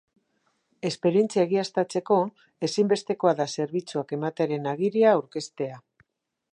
[0.89, 2.17] Esperientzia egiaztatzeko
[2.69, 5.81] ezinbestekoa da zerbitzuak ematearen agiria aurkeztea.